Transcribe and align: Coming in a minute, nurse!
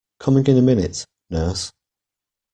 Coming 0.19 0.47
in 0.47 0.57
a 0.57 0.63
minute, 0.63 1.05
nurse! 1.29 1.71